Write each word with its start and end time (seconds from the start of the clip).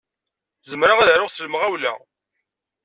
Zemreɣ 0.69 0.97
ad 0.99 1.09
aruɣ 1.13 1.29
s 1.31 1.37
lemɣawla. 1.45 1.93